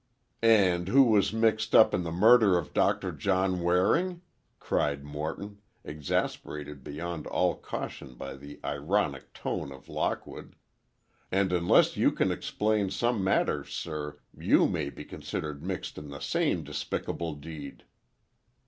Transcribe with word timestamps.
"And 0.41 0.87
who 0.87 1.03
was 1.03 1.31
mixed 1.31 1.75
up 1.75 1.93
in 1.93 2.01
the 2.01 2.11
murder 2.11 2.57
of 2.57 2.73
Doctor 2.73 3.11
John 3.11 3.61
Waring?" 3.61 4.23
cried 4.59 5.03
Morton, 5.03 5.59
exasperated 5.83 6.83
beyond 6.83 7.27
all 7.27 7.53
caution 7.53 8.15
by 8.15 8.35
the 8.35 8.59
ironic 8.65 9.31
tone 9.31 9.71
of 9.71 9.87
Lockwood. 9.89 10.55
"And, 11.31 11.53
unless 11.53 11.97
you 11.97 12.11
can 12.11 12.31
explain 12.31 12.89
some 12.89 13.23
matters, 13.23 13.73
sir, 13.75 14.17
you 14.35 14.65
may 14.67 14.89
be 14.89 15.05
considered 15.05 15.61
mixed 15.61 15.99
in 15.99 16.09
the 16.09 16.19
same 16.19 16.63
despicable 16.63 17.35
deed!" 17.35 17.83